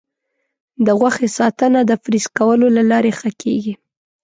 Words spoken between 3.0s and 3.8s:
ښه کېږي.